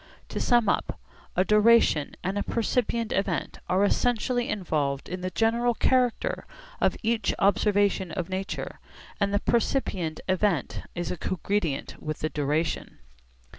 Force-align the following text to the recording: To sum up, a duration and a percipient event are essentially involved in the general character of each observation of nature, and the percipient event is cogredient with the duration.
To 0.29 0.39
sum 0.39 0.67
up, 0.67 0.99
a 1.35 1.45
duration 1.45 2.15
and 2.23 2.35
a 2.35 2.41
percipient 2.41 3.11
event 3.13 3.59
are 3.69 3.83
essentially 3.83 4.49
involved 4.49 5.07
in 5.07 5.21
the 5.21 5.29
general 5.29 5.75
character 5.75 6.47
of 6.79 6.97
each 7.03 7.35
observation 7.37 8.11
of 8.11 8.27
nature, 8.27 8.79
and 9.19 9.31
the 9.31 9.39
percipient 9.39 10.19
event 10.27 10.81
is 10.95 11.11
cogredient 11.11 12.01
with 12.01 12.21
the 12.21 12.29
duration. 12.29 12.97